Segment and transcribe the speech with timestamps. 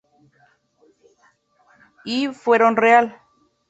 [2.17, 3.15] I, Fuero Real".